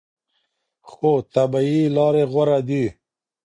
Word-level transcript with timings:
خو 0.89 1.09
طبیعي 1.33 1.81
لارې 1.95 2.23
غوره 2.31 2.57
دي. 2.67 2.85